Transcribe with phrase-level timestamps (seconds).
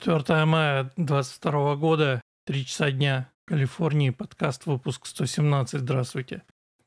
[0.00, 6.42] 4 мая 22 года, 3 часа дня, Калифорнии, подкаст, выпуск 117, здравствуйте.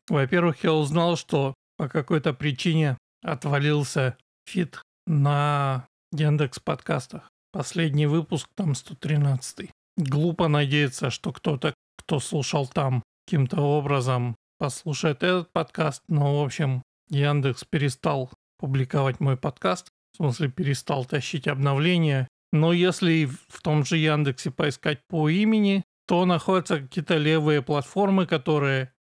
[0.10, 7.30] Во-первых, я узнал, что по какой-то причине отвалился фит на Яндекс подкастах.
[7.52, 9.70] Последний выпуск там 113.
[9.98, 16.82] Глупо надеяться, что кто-то, кто слушал там, каким-то образом послушает этот подкаст, но, в общем,
[17.10, 22.28] Яндекс перестал публиковать мой подкаст, в смысле перестал тащить обновления.
[22.54, 28.94] Но если в том же Яндексе поискать по имени, то находятся какие-то левые платформы, которые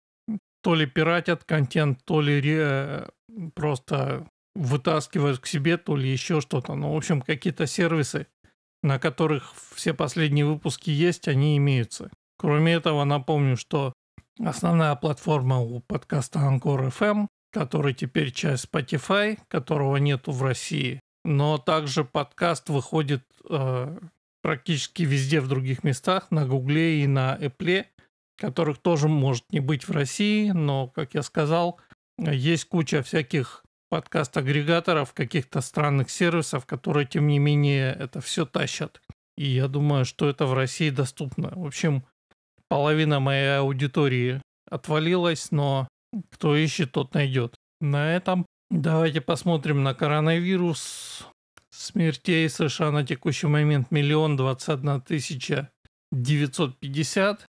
[0.63, 3.09] то ли пиратят контент, то ли ре,
[3.53, 6.75] просто вытаскивают к себе, то ли еще что-то.
[6.75, 8.27] Ну, в общем, какие-то сервисы,
[8.81, 12.09] на которых все последние выпуски есть, они имеются.
[12.37, 13.93] Кроме этого, напомню, что
[14.39, 20.99] основная платформа у подкаста Anchor FM который теперь часть Spotify, которого нету в России.
[21.23, 23.99] Но также подкаст выходит э,
[24.41, 27.85] практически везде в других местах, на Гугле и на Apple,
[28.37, 31.79] которых тоже может не быть в России, но, как я сказал,
[32.17, 39.01] есть куча всяких подкаст-агрегаторов, каких-то странных сервисов, которые, тем не менее, это все тащат.
[39.37, 41.51] И я думаю, что это в России доступно.
[41.55, 42.03] В общем,
[42.67, 45.87] половина моей аудитории отвалилась, но
[46.31, 47.55] кто ищет, тот найдет.
[47.79, 51.27] На этом давайте посмотрим на коронавирус.
[51.69, 55.69] Смертей США на текущий момент миллион двадцать одна тысяча
[56.11, 57.45] девятьсот пятьдесят.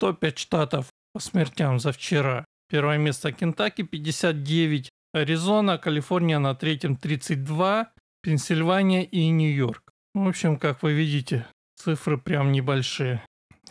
[0.00, 2.44] Топ-5 штатов по смертям за вчера.
[2.68, 9.92] Первое место Кентаки 59, Аризона, Калифорния на третьем 32, Пенсильвания и Нью-Йорк.
[10.14, 13.22] В общем, как вы видите, цифры прям небольшие.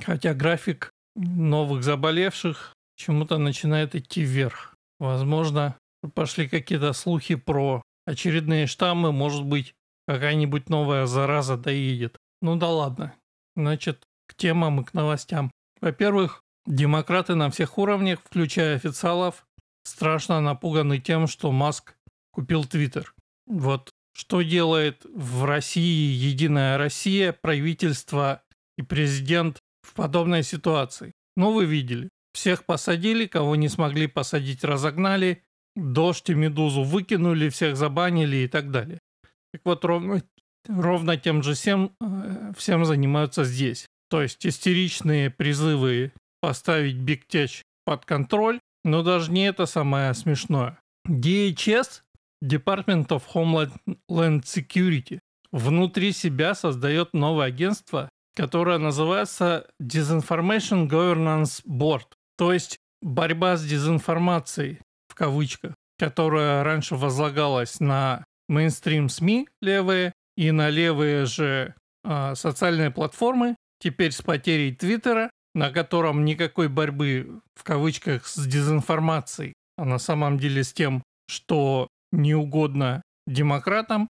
[0.06, 4.74] Хотя график новых заболевших чему-то начинает идти вверх.
[5.00, 5.76] Возможно,
[6.08, 9.74] пошли какие-то слухи про очередные штаммы, может быть,
[10.08, 12.18] какая-нибудь новая зараза доедет.
[12.42, 13.14] Ну да ладно.
[13.56, 15.52] Значит, к темам и к новостям.
[15.80, 19.46] Во-первых, демократы на всех уровнях, включая официалов,
[19.84, 21.96] страшно напуганы тем, что Маск
[22.32, 23.14] купил Твиттер.
[23.46, 28.44] Вот что делает в России Единая Россия, правительство
[28.78, 31.14] и президент в подобной ситуации?
[31.36, 32.10] Ну, вы видели.
[32.34, 35.44] Всех посадили, кого не смогли посадить, разогнали,
[35.76, 39.00] дождь и медузу выкинули, всех забанили и так далее.
[39.54, 40.24] Так вот, ровно,
[40.68, 43.86] ровно тем же всем, э, всем занимаются здесь.
[44.10, 46.12] То есть истеричные призывы
[46.42, 50.80] поставить Big Tech под контроль, но даже не это самое смешное.
[51.08, 52.02] DHS,
[52.44, 55.20] Department of Homeland Security,
[55.52, 62.08] внутри себя создает новое агентство, которое называется Disinformation Governance Board.
[62.38, 64.80] То есть борьба с дезинформацией,
[65.22, 73.56] кавычках, которая раньше возлагалась на мейнстрим СМИ левые и на левые же э, социальные платформы,
[73.80, 80.40] теперь с потерей Твиттера, на котором никакой борьбы в кавычках с дезинформацией, а на самом
[80.40, 84.08] деле с тем, что не угодно демократам,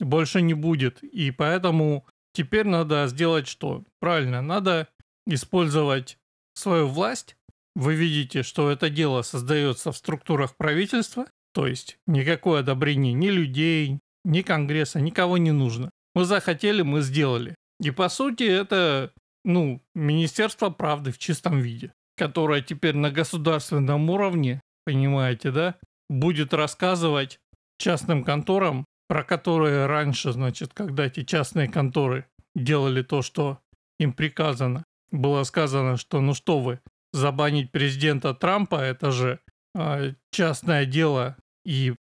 [0.00, 1.02] больше не будет.
[1.02, 3.84] И поэтому теперь надо сделать что?
[4.00, 4.88] Правильно, надо
[5.26, 6.16] использовать
[6.54, 7.35] свою власть
[7.76, 14.00] вы видите, что это дело создается в структурах правительства, то есть никакое одобрение ни людей,
[14.24, 15.90] ни Конгресса, никого не нужно.
[16.14, 17.54] Мы захотели, мы сделали.
[17.80, 19.12] И по сути это,
[19.44, 25.76] ну, Министерство правды в чистом виде, которое теперь на государственном уровне, понимаете, да,
[26.08, 27.38] будет рассказывать
[27.78, 33.58] частным конторам, про которые раньше, значит, когда эти частные конторы делали то, что
[33.98, 36.80] им приказано, было сказано, что ну что вы,
[37.16, 39.40] забанить президента Трампа, это же
[39.74, 41.94] э, частное дело и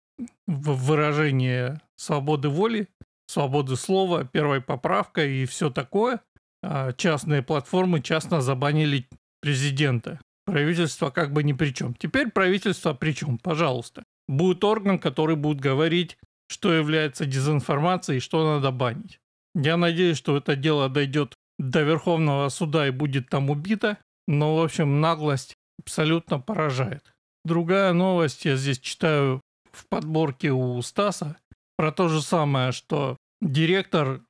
[0.47, 2.87] выражение свободы воли,
[3.27, 6.21] свободы слова, первая поправка и все такое.
[6.61, 9.07] Э, частные платформы частно забанили
[9.41, 10.19] президента.
[10.45, 11.93] Правительство как бы ни при чем.
[11.93, 13.37] Теперь правительство при чем?
[13.37, 14.03] Пожалуйста.
[14.27, 19.19] Будет орган, который будет говорить, что является дезинформацией и что надо банить.
[19.55, 23.97] Я надеюсь, что это дело дойдет до Верховного суда и будет там убито.
[24.27, 27.13] Но, в общем, наглость абсолютно поражает.
[27.45, 29.41] Другая новость, я здесь читаю
[29.71, 31.37] в подборке у Стаса,
[31.77, 34.21] про то же самое, что директор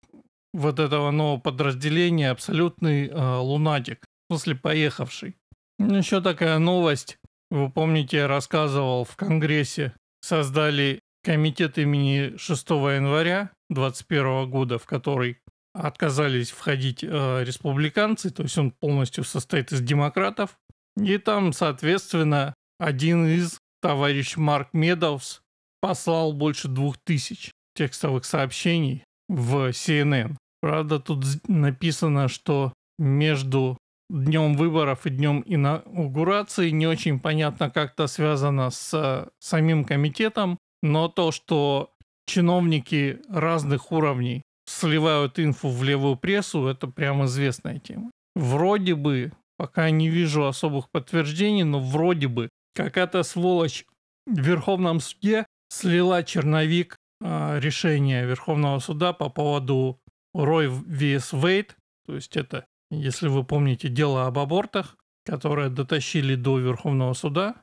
[0.54, 5.36] вот этого нового подразделения абсолютный э, лунатик, в смысле поехавший.
[5.80, 7.18] Еще такая новость,
[7.52, 15.40] вы помните, я рассказывал в Конгрессе, создали комитет имени 6 января 2021 года, в который
[15.74, 20.58] отказались входить э, республиканцы, то есть он полностью состоит из демократов.
[20.98, 25.42] И там, соответственно, один из товарищ Марк Медовс
[25.82, 30.36] послал больше двух тысяч текстовых сообщений в CNN.
[30.62, 33.78] Правда, тут написано, что между
[34.10, 41.08] днем выборов и днем инаугурации не очень понятно, как это связано с самим комитетом, но
[41.08, 41.94] то, что
[42.28, 48.12] чиновники разных уровней сливают инфу в левую прессу, это прям известная тема.
[48.36, 53.86] Вроде бы, пока не вижу особых подтверждений, но вроде бы какая-то сволочь
[54.26, 60.00] в Верховном суде слила черновик э, решения Верховного суда по поводу
[60.34, 61.40] Рой vs.
[61.40, 61.76] Вейт,
[62.08, 67.56] то есть это, если вы помните, дело об абортах, которое дотащили до Верховного суда,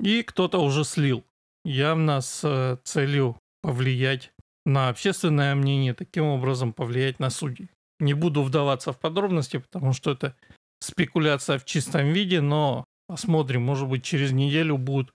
[0.00, 1.24] и кто-то уже слил,
[1.64, 4.32] явно с э, целью повлиять
[4.66, 7.70] на общественное мнение, таким образом повлиять на судей.
[8.00, 10.36] Не буду вдаваться в подробности, потому что это
[10.80, 15.10] спекуляция в чистом виде, но посмотрим, может быть, через неделю будет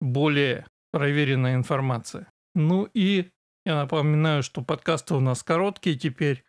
[0.00, 2.26] более проверенная информация.
[2.54, 3.28] Ну и
[3.64, 6.42] я напоминаю, что подкасты у нас короткие теперь.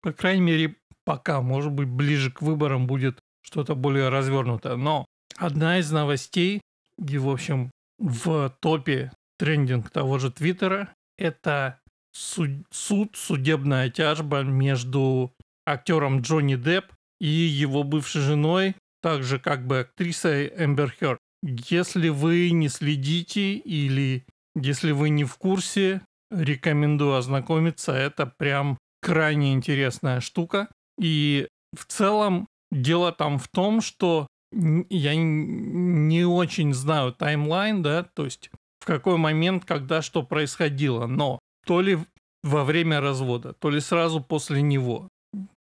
[0.00, 4.76] По крайней мере, пока, может быть, ближе к выборам будет что-то более развернутое.
[4.76, 5.04] Но
[5.36, 6.62] одна из новостей,
[6.98, 11.80] и, в общем, в топе трендинг того же Твиттера, это
[12.12, 15.34] суд, суд, судебная тяжба между
[15.66, 21.18] актером Джонни Депп и его бывшей женой, также как бы актрисой Эмбер Хёрд.
[21.42, 24.24] Если вы не следите или
[24.54, 26.00] если вы не в курсе,
[26.30, 27.92] рекомендую ознакомиться.
[27.92, 30.68] Это прям крайне интересная штука.
[30.98, 38.24] И в целом дело там в том, что я не очень знаю таймлайн, да, то
[38.24, 38.50] есть
[38.84, 41.98] в какой момент, когда что происходило, но то ли
[42.42, 45.08] во время развода, то ли сразу после него,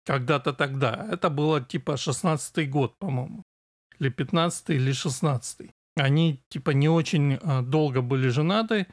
[0.05, 1.07] когда-то тогда.
[1.09, 3.43] Это было типа 16-й год, по-моему,
[3.97, 8.87] или 15 или 16 Они типа не очень а, долго были женаты,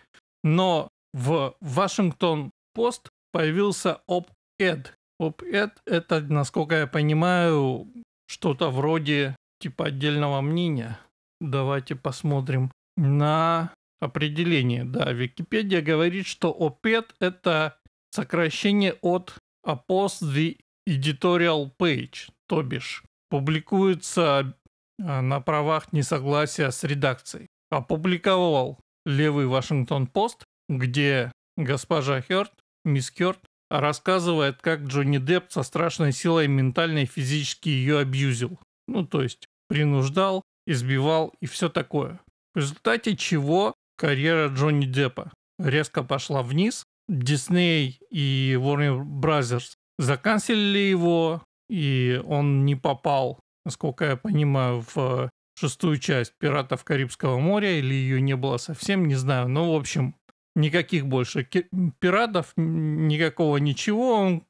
[0.44, 4.94] но в Вашингтон Пост появился ОП-эд.
[5.18, 7.88] ОП-эд это, насколько я понимаю,
[8.28, 11.00] что-то вроде типа отдельного мнения.
[11.40, 14.84] Давайте посмотрим на определение.
[14.84, 17.78] Да, Википедия говорит, что ОПЕД это
[18.10, 19.34] сокращение от
[19.66, 20.58] Post the
[20.88, 24.56] Editorial Page, то бишь публикуется
[25.02, 27.48] а, на правах несогласия с редакцией.
[27.70, 32.52] Опубликовал левый Вашингтон Пост, где госпожа Хёрд,
[32.84, 38.60] мисс Хёрд, рассказывает, как Джонни Депп со страшной силой ментально и физически ее абьюзил.
[38.86, 42.20] Ну, то есть принуждал, избивал и все такое.
[42.54, 46.84] В результате чего карьера Джонни Деппа резко пошла вниз.
[47.08, 55.98] Дисней и Warner Brothers заканчивали его, и он не попал, насколько я понимаю, в шестую
[55.98, 59.48] часть «Пиратов Карибского моря», или ее не было совсем, не знаю.
[59.48, 60.16] Но, в общем,
[60.56, 61.46] никаких больше
[62.00, 64.14] пиратов, никакого ничего.
[64.14, 64.44] Он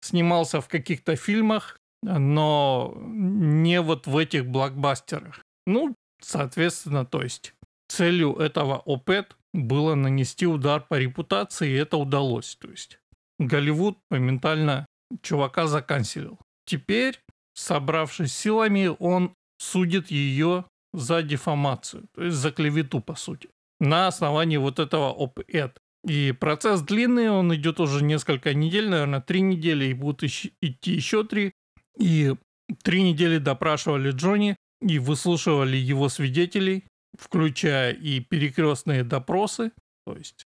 [0.00, 5.42] снимался в каких-то фильмах, но не вот в этих блокбастерах.
[5.66, 7.54] Ну, соответственно, то есть
[7.88, 12.56] целью этого ОПЭД было нанести удар по репутации, и это удалось.
[12.56, 12.98] То есть
[13.38, 14.86] Голливуд моментально
[15.22, 16.38] чувака заканчивал.
[16.66, 17.18] Теперь,
[17.54, 23.48] собравшись силами, он судит ее за дефамацию, то есть за клевету, по сути,
[23.80, 25.78] на основании вот этого ОПЭД.
[26.06, 31.24] И процесс длинный, он идет уже несколько недель, наверное, три недели, и будут идти еще
[31.24, 31.52] три.
[31.98, 32.34] И
[32.82, 36.84] три недели допрашивали Джонни и выслушивали его свидетелей,
[37.16, 39.72] включая и перекрестные допросы,
[40.06, 40.46] то есть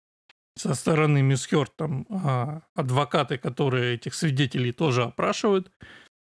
[0.57, 5.71] со стороны мисс Хёрд там а, адвокаты, которые этих свидетелей тоже опрашивают.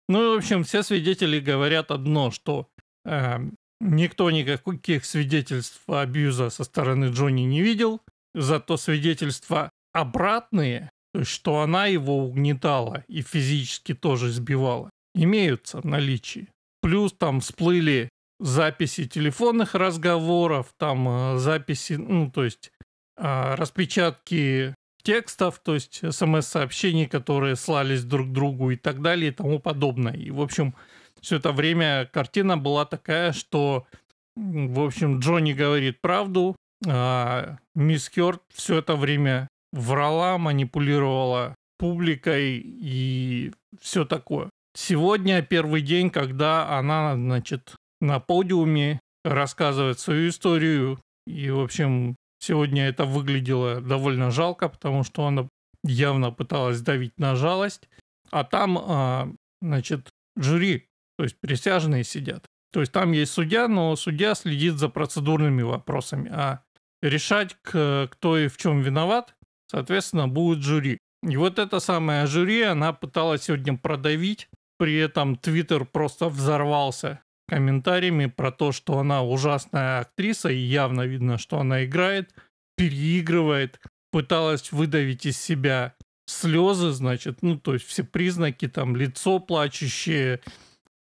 [0.09, 2.69] Ну и, в общем, все свидетели говорят одно, что
[3.05, 3.39] э,
[3.81, 8.01] никто никаких свидетельств абьюза со стороны Джонни не видел,
[8.33, 15.85] зато свидетельства обратные, то есть что она его угнетала и физически тоже сбивала, имеются в
[15.85, 16.49] наличии.
[16.81, 22.71] Плюс там всплыли записи телефонных разговоров, там э, записи, ну, то есть
[23.17, 29.59] э, распечатки текстов, то есть смс-сообщений, которые слались друг другу и так далее и тому
[29.59, 30.13] подобное.
[30.13, 30.75] И, в общем,
[31.21, 33.87] все это время картина была такая, что,
[34.35, 43.51] в общем, Джонни говорит правду, а мисс Хёрд все это время врала, манипулировала публикой и
[43.81, 44.49] все такое.
[44.75, 50.99] Сегодня первый день, когда она, значит, на подиуме рассказывает свою историю.
[51.25, 55.47] И, в общем, сегодня это выглядело довольно жалко, потому что она
[55.83, 57.89] явно пыталась давить на жалость.
[58.31, 59.29] А там, а,
[59.61, 60.87] значит, жюри,
[61.17, 62.45] то есть присяжные сидят.
[62.71, 66.29] То есть там есть судья, но судья следит за процедурными вопросами.
[66.31, 66.61] А
[67.01, 69.35] решать, кто и в чем виноват,
[69.67, 70.99] соответственно, будет жюри.
[71.23, 78.25] И вот эта самая жюри, она пыталась сегодня продавить, при этом Твиттер просто взорвался комментариями
[78.27, 82.33] про то, что она ужасная актриса, и явно видно, что она играет,
[82.75, 83.79] переигрывает,
[84.11, 85.95] пыталась выдавить из себя
[86.27, 90.41] слезы, значит, ну, то есть все признаки, там, лицо плачущее,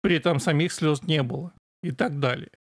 [0.01, 1.53] при этом самих слез не было
[1.83, 2.51] и так далее.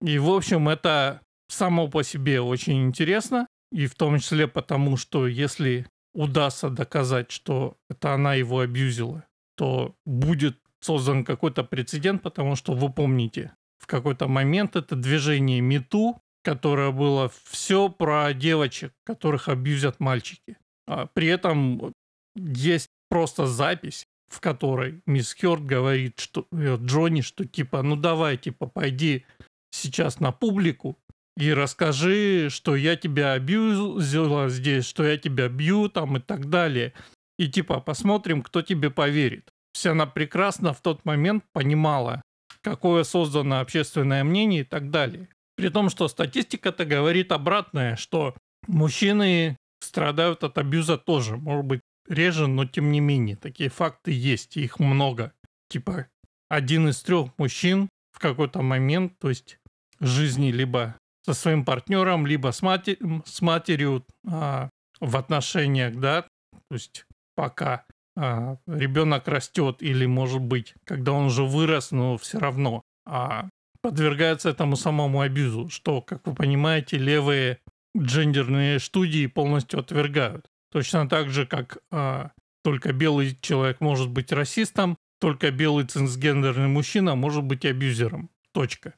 [0.00, 5.26] И, в общем, это само по себе очень интересно, и в том числе потому, что
[5.26, 9.24] если удастся доказать, что это она его абьюзила,
[9.56, 16.20] то будет создан какой-то прецедент, потому что вы помните, в какой-то момент это движение МИТУ,
[16.42, 20.56] которое было все про девочек, которых абьюзят мальчики.
[20.86, 21.92] А при этом
[22.36, 28.36] есть просто запись, в которой мисс Хёрд говорит что, э, Джонни, что типа, ну давай,
[28.36, 29.24] типа, пойди
[29.70, 30.98] сейчас на публику
[31.36, 36.92] и расскажи, что я тебя абьюзила здесь, что я тебя бью там и так далее.
[37.38, 39.52] И типа посмотрим, кто тебе поверит.
[39.86, 42.22] Она прекрасно в тот момент понимала,
[42.62, 45.28] какое создано общественное мнение и так далее.
[45.56, 51.36] При том, что статистика-то говорит обратное, что мужчины страдают от абьюза тоже.
[51.36, 53.36] Может быть, реже, но тем не менее.
[53.36, 55.32] Такие факты есть, их много.
[55.68, 56.06] Типа,
[56.48, 59.58] один из трех мужчин в какой-то момент, то есть
[60.00, 64.70] жизни либо со своим партнером, либо с, мати с матерью а,
[65.00, 67.04] в отношениях, да, то есть
[67.34, 67.84] пока
[68.20, 73.48] а, ребенок растет или, может быть, когда он уже вырос, но все равно а,
[73.80, 77.60] подвергается этому самому абьюзу, что, как вы понимаете, левые
[77.96, 80.46] джендерные студии полностью отвергают.
[80.72, 82.32] Точно так же, как а,
[82.64, 88.30] только белый человек может быть расистом, только белый цисгендерный мужчина может быть абьюзером.
[88.52, 88.94] Точка.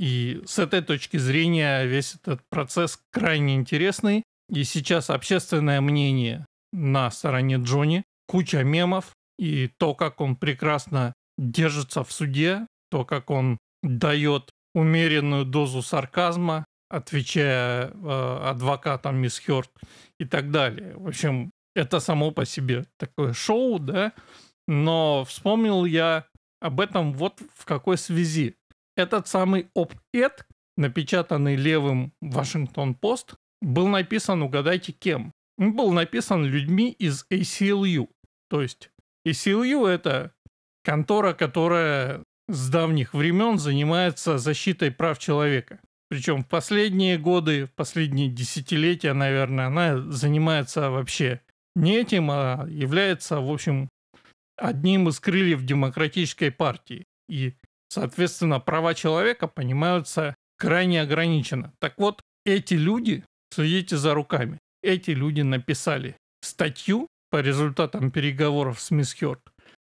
[0.00, 4.24] И с этой точки зрения весь этот процесс крайне интересный.
[4.50, 12.02] И сейчас общественное мнение на стороне Джонни, куча мемов, и то, как он прекрасно держится
[12.04, 19.70] в суде, то, как он дает умеренную дозу сарказма, отвечая э, адвокатам мисс Хёрд
[20.20, 20.94] и так далее.
[20.96, 24.12] В общем, это само по себе такое шоу, да,
[24.66, 26.26] но вспомнил я
[26.60, 28.56] об этом вот в какой связи.
[28.96, 35.32] Этот самый оп-эд, напечатанный левым Вашингтон-Пост, был написан, угадайте, кем?
[35.58, 38.08] Он был написан людьми из ACLU.
[38.48, 38.90] То есть
[39.26, 40.32] ACLU— это
[40.84, 45.80] контора, которая с давних времен занимается защитой прав человека.
[46.08, 51.40] Причем в последние годы, в последние десятилетия, наверное, она занимается вообще
[51.74, 53.88] не этим, а является, в общем,
[54.56, 57.04] одним из крыльев демократической партии.
[57.28, 57.54] И
[57.88, 61.72] Соответственно, права человека понимаются крайне ограниченно.
[61.78, 68.90] Так вот, эти люди, следите за руками, эти люди написали статью по результатам переговоров с
[68.90, 69.42] мисс Хёрд.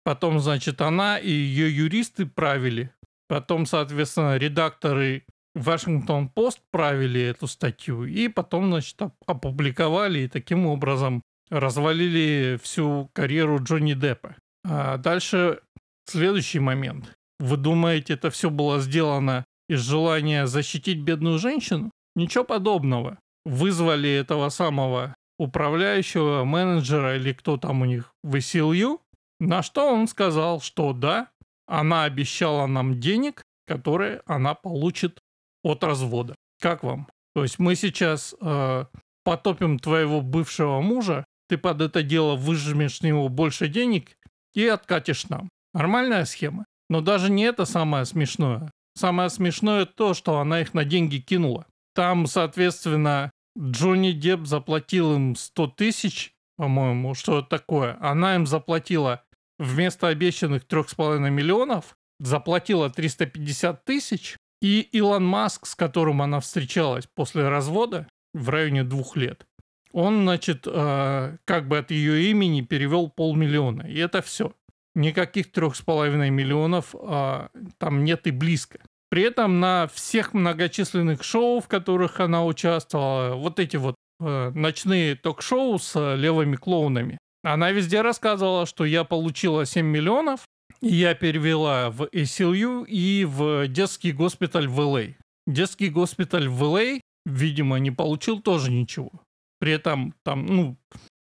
[0.04, 2.90] Потом, значит, она и ее юристы правили.
[3.28, 5.24] Потом, соответственно, редакторы
[5.54, 8.04] Вашингтон Пост правили эту статью.
[8.04, 14.36] И потом, значит, опубликовали и таким образом развалили всю карьеру Джонни Деппа.
[14.64, 15.60] А дальше
[16.06, 17.12] следующий момент.
[17.38, 21.90] Вы думаете, это все было сделано из желания защитить бедную женщину?
[22.14, 23.18] Ничего подобного.
[23.44, 29.00] Вызвали этого самого управляющего, менеджера или кто там у них в SLU,
[29.40, 31.28] на что он сказал, что да,
[31.66, 35.20] она обещала нам денег, которые она получит
[35.64, 36.34] от развода.
[36.60, 37.08] Как вам?
[37.34, 38.84] То есть мы сейчас э,
[39.24, 44.16] потопим твоего бывшего мужа, ты под это дело выжмешь с него больше денег
[44.54, 45.48] и откатишь нам.
[45.74, 46.64] Нормальная схема?
[46.88, 48.70] Но даже не это самое смешное.
[48.94, 51.66] Самое смешное то, что она их на деньги кинула.
[51.94, 57.96] Там, соответственно, Джонни Депп заплатил им 100 тысяч, по-моему, что это такое.
[58.00, 59.24] Она им заплатила
[59.58, 64.36] вместо обещанных 3,5 миллионов, заплатила 350 тысяч.
[64.60, 69.44] И Илон Маск, с которым она встречалась после развода в районе двух лет,
[69.92, 73.82] он, значит, э, как бы от ее имени перевел полмиллиона.
[73.82, 74.54] И это все.
[74.94, 78.78] Никаких трех с половиной миллионов а, там нет и близко.
[79.12, 85.16] При этом на всех многочисленных шоу, в которых она участвовала, вот эти вот э, ночные
[85.16, 90.46] ток-шоу с э, левыми клоунами, она везде рассказывала, что я получила 7 миллионов,
[90.80, 95.14] и я перевела в ACLU и в детский госпиталь в LA.
[95.18, 95.22] А.
[95.46, 99.10] Детский госпиталь в LA, а, видимо, не получил тоже ничего.
[99.58, 100.78] При этом там, ну,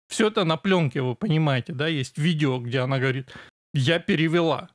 [0.08, 3.34] все это на пленке, вы понимаете, да, есть видео, где она говорит,
[3.74, 4.70] я перевела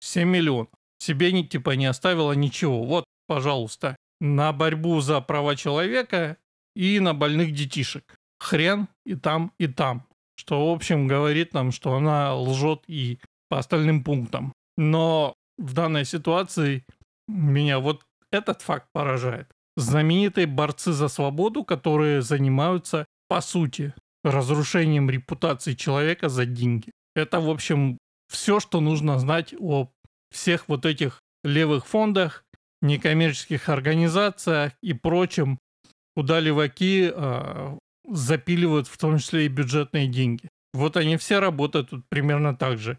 [0.00, 0.70] 7 миллионов.
[1.04, 2.82] Себе не, типа не оставила ничего.
[2.82, 6.38] Вот, пожалуйста, на борьбу за права человека
[6.74, 8.14] и на больных детишек.
[8.38, 10.06] Хрен и там, и там.
[10.36, 13.18] что, в общем, говорит нам, что она лжет и
[13.50, 14.54] по остальным пунктам.
[14.78, 16.84] Но в данной ситуации
[17.28, 19.50] меня вот этот факт поражает.
[19.76, 23.92] Знаменитые борцы за свободу, которые занимаются, по сути,
[24.24, 26.92] разрушением репутации человека за деньги.
[27.14, 27.98] Это, в общем,
[28.32, 29.90] все, что нужно знать о
[30.34, 32.44] всех вот этих левых фондах,
[32.82, 35.58] некоммерческих организациях и прочем,
[36.16, 40.48] куда леваки э, запиливают в том числе и бюджетные деньги.
[40.72, 42.98] Вот они все работают тут примерно так же.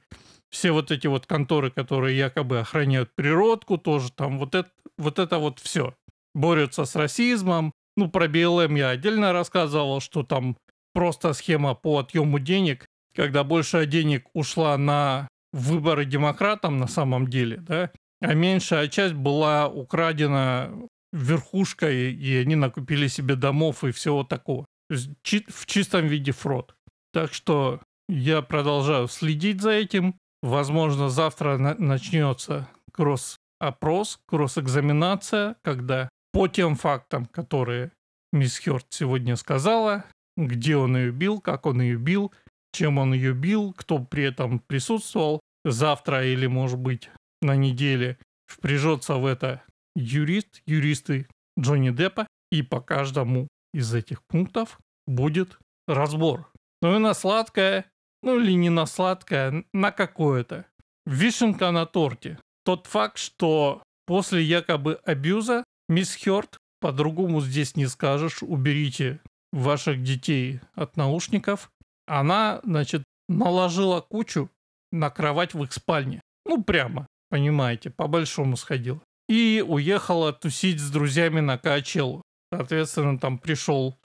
[0.49, 5.37] Все вот эти вот конторы, которые якобы охраняют природку, тоже там вот это вот, это
[5.37, 5.93] вот все.
[6.33, 7.73] Борются с расизмом.
[7.97, 10.57] Ну, про БЛМ я отдельно рассказывал, что там
[10.93, 17.57] просто схема по отъему денег, когда большая денег ушла на выборы демократам на самом деле,
[17.57, 20.71] да, а меньшая часть была украдена
[21.13, 24.65] верхушкой, и они накупили себе домов и всего такого.
[24.89, 26.75] В чистом виде фрод.
[27.13, 30.15] Так что я продолжаю следить за этим.
[30.43, 37.91] Возможно, завтра на- начнется кросс-опрос, кросс-экзаменация, когда по тем фактам, которые
[38.33, 40.03] мисс Хёрд сегодня сказала,
[40.37, 42.33] где он ее бил, как он ее бил,
[42.73, 47.09] чем он ее бил, кто при этом присутствовал, завтра или, может быть,
[47.41, 49.63] на неделе впряжется в это
[49.95, 51.27] юрист, юристы
[51.59, 55.57] Джонни Деппа, и по каждому из этих пунктов будет
[55.87, 56.49] разбор.
[56.81, 57.85] Ну и на сладкое,
[58.21, 60.65] ну или не на сладкое, на какое-то.
[61.05, 62.39] Вишенка на торте.
[62.63, 69.19] Тот факт, что после якобы абьюза мисс Хёрд, по-другому здесь не скажешь, уберите
[69.51, 71.71] ваших детей от наушников,
[72.05, 74.49] она, значит, наложила кучу
[74.95, 76.21] на кровать в их спальне.
[76.45, 79.01] Ну, прямо, понимаете, по-большому сходила.
[79.27, 82.21] И уехала тусить с друзьями на Качелу.
[82.51, 83.97] Соответственно, там пришел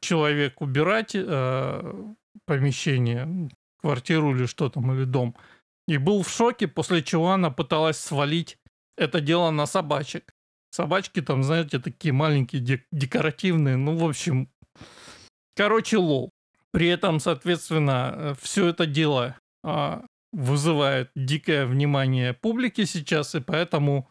[0.00, 2.14] человек убирать э,
[2.46, 5.36] помещение, квартиру или что там, или дом.
[5.86, 8.58] И был в шоке, после чего она пыталась свалить
[8.96, 10.32] это дело на собачек.
[10.70, 13.76] Собачки там, знаете, такие маленькие, дек- декоративные.
[13.76, 14.50] Ну, в общем,
[15.54, 16.30] короче, лол.
[16.72, 20.05] При этом, соответственно, э, все это дело а,
[20.36, 24.08] вызывает дикое внимание публики сейчас, и поэтому,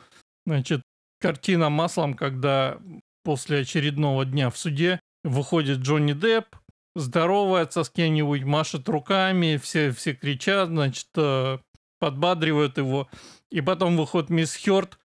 [0.48, 0.82] значит,
[1.22, 2.80] картина маслом, когда
[3.24, 6.56] после очередного дня в суде выходит Джонни Депп,
[6.96, 11.60] здоровается с кем-нибудь, машет руками, все, все кричат, значит, э,
[12.00, 13.08] подбадривают его.
[13.52, 14.98] И потом выходит мисс Хёрд,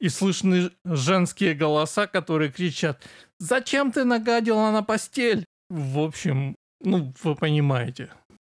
[0.00, 3.00] и слышны женские голоса, которые кричат
[3.38, 8.10] «Зачем ты нагадила на постель?» В общем, ну, вы понимаете,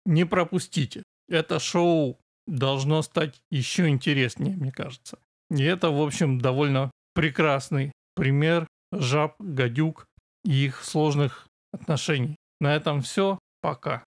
[0.05, 1.05] не пропустите.
[1.29, 5.19] Это шоу должно стать еще интереснее, мне кажется.
[5.51, 10.07] И это, в общем, довольно прекрасный пример жаб, гадюк
[10.45, 12.37] и их сложных отношений.
[12.61, 13.39] На этом все.
[13.61, 14.05] Пока.